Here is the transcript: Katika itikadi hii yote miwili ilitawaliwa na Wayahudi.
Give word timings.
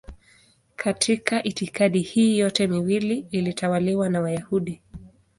Katika 0.75 1.43
itikadi 1.43 1.99
hii 2.01 2.39
yote 2.39 2.67
miwili 2.67 3.27
ilitawaliwa 3.31 4.09
na 4.09 4.21
Wayahudi. 4.21 4.81